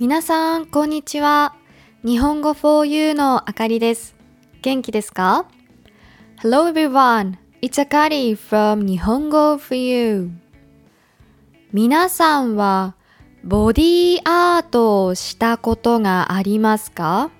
[0.00, 1.56] 皆さん、こんにちは。
[2.04, 4.14] 日本語 4U のあかりです。
[4.62, 5.46] 元気ですか
[6.40, 10.30] ?Hello everyone, it's Akari from 日本語 4U。
[11.72, 12.94] 皆さんは
[13.42, 17.32] ボディーアートをしたことがありますか？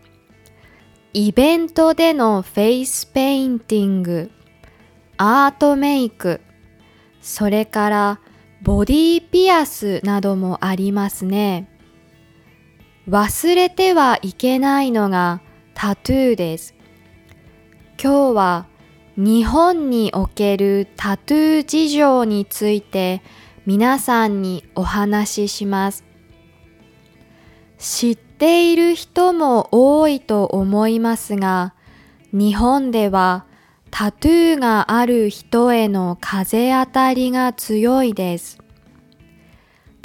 [1.12, 4.32] イベントでのフェイスペインティング、
[5.16, 6.40] アートメイク、
[7.20, 8.20] それから
[8.62, 11.67] ボディピアスなどもありますね。
[13.08, 15.40] 忘れてはいけないのが
[15.72, 16.74] タトゥーです。
[17.98, 18.66] 今日は
[19.16, 23.22] 日本におけるタトゥー事情について
[23.64, 26.04] 皆さんにお話しします。
[27.78, 31.72] 知っている人も多いと思いますが、
[32.32, 33.46] 日本では
[33.90, 38.58] タトゥーがある人への風当たりが強いです。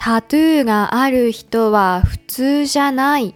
[0.05, 3.35] タトゥーがある人は普通じゃない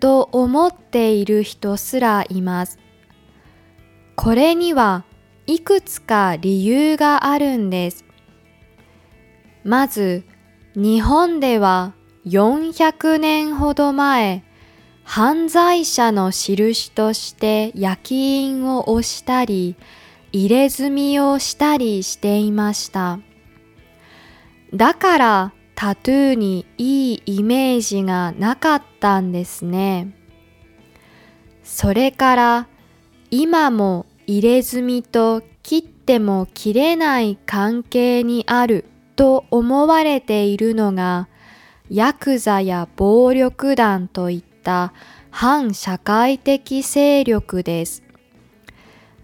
[0.00, 2.78] と思っている人すらいます。
[4.16, 5.04] これには
[5.46, 8.06] いくつか理由があるんです。
[9.62, 10.24] まず、
[10.74, 11.92] 日本では
[12.24, 14.42] 400年ほど前、
[15.04, 19.76] 犯罪者の印として焼き印を押したり、
[20.32, 23.18] 入れ墨をしたりしていました。
[24.72, 30.14] だからタトゥーにいいイメージがなかったんですね。
[31.64, 32.68] それから
[33.30, 38.84] 今も入れ墨と切っても切れない関係にある
[39.16, 41.28] と思われているのが
[41.88, 44.92] ヤクザや暴力団といった
[45.30, 48.02] 反社会的勢力です。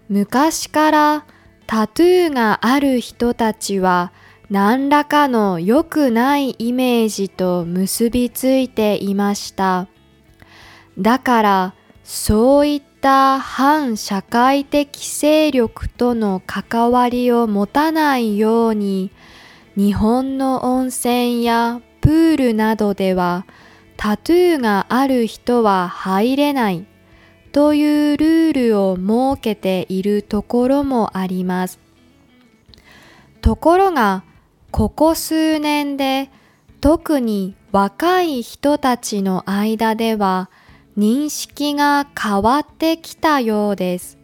[0.09, 1.25] 昔から
[1.67, 4.11] タトゥーがある人たちは
[4.49, 9.87] 何らかの良くないイメージと結びついていました。
[10.97, 19.11] だからそういった反社会的勢力との関わりを持たないように
[19.75, 23.45] 日本の温泉やプールなどでは
[23.97, 26.87] タトゥーがある人は入れない
[27.51, 31.79] というルールを設けているところもあります。
[33.41, 34.23] ところが
[34.71, 36.29] ここ数年で
[36.81, 40.49] 特に若い人たちの間では
[40.97, 44.17] 認識が変わってきたようです。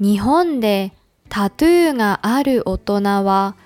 [0.00, 0.92] 日本で
[1.28, 3.56] タトゥーがある大人は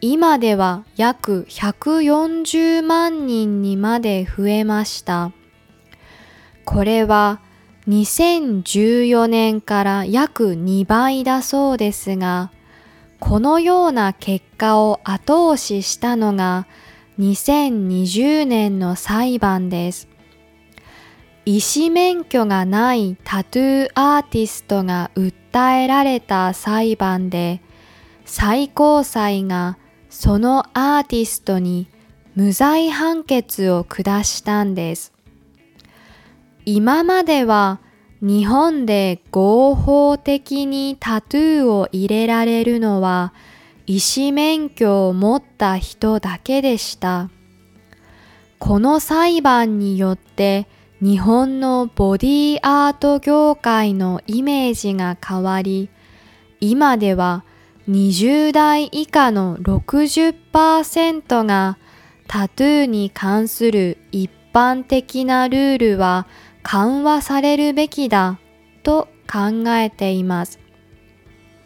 [0.00, 5.32] 今では約140万人にまで増えました。
[6.64, 7.40] これは
[7.88, 12.52] 2014年から約2倍だそうですが、
[13.20, 16.66] このような結果を後押ししたのが
[17.18, 20.08] 2020年の裁判です。
[21.44, 27.62] 医師免許がないタトゥーアーティストが訴えられた裁判で
[28.26, 29.78] 最高裁が
[30.10, 31.88] そのアーティストに
[32.34, 35.12] 無罪判決を下したんです。
[36.64, 37.80] 今までは
[38.20, 43.32] 日本で合法的にタトゥーを入れられるのは
[43.86, 47.30] 医師免許を持った人だけでした。
[48.58, 50.66] この裁判によって
[51.00, 55.88] 日本のボディアート業界のイメージが変わり、
[56.60, 57.44] 今では
[57.88, 61.78] 20代以下の60%が
[62.26, 66.26] タトゥーに関する一般的なルールは
[66.70, 68.38] 緩和されるべきだ
[68.82, 70.60] と考えています。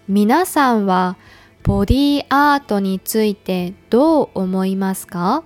[0.06, 1.16] 皆さんは
[1.64, 5.42] ボディアートについてどう思いますか？